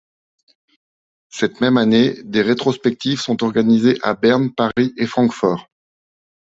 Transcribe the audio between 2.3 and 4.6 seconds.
rétrospectives sont organisées à Berne,